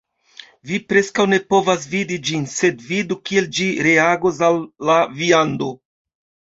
[0.69, 5.75] Vi preskaŭ ne povas vidi ĝin sed vidu kiel ĝi reagos al la viando